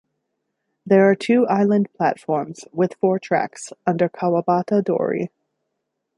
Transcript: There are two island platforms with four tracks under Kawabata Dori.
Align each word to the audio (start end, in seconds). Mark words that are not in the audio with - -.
There 0.83 1.07
are 1.07 1.13
two 1.15 1.45
island 1.45 1.93
platforms 1.93 2.65
with 2.73 2.95
four 2.95 3.19
tracks 3.19 3.71
under 3.85 4.09
Kawabata 4.09 4.83
Dori. 4.83 5.29